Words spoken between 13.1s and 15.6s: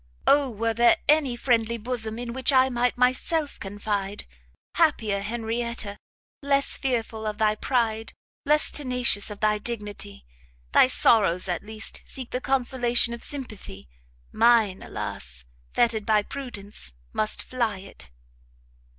of sympathy, mine, alas!